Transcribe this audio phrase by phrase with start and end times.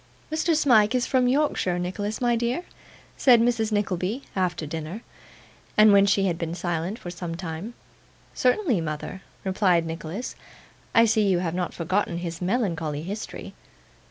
[0.31, 0.55] 'Mr.
[0.55, 2.65] Smike is from Yorkshire, Nicholas, my dear?'
[3.17, 3.71] said Mrs.
[3.71, 5.03] Nickleby, after dinner,
[5.77, 7.75] and when she had been silent for some time.
[8.33, 10.35] 'Certainly, mother,' replied Nicholas.
[10.95, 13.53] 'I see you have not forgotten his melancholy history.